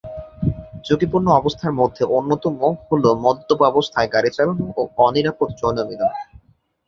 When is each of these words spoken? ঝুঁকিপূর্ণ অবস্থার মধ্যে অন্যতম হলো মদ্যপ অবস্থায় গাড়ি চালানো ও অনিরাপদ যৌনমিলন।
ঝুঁকিপূর্ণ 0.85 1.27
অবস্থার 1.31 1.73
মধ্যে 1.73 2.03
অন্যতম 2.17 2.53
হলো 2.87 3.09
মদ্যপ 3.23 3.59
অবস্থায় 3.71 4.11
গাড়ি 4.13 4.29
চালানো 4.29 4.65
ও 4.77 4.81
অনিরাপদ 4.97 5.49
যৌনমিলন। 5.59 6.13